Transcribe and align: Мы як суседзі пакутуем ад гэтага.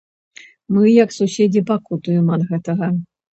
Мы 0.75 0.93
як 1.03 1.13
суседзі 1.17 1.63
пакутуем 1.69 2.33
ад 2.39 2.49
гэтага. 2.49 2.91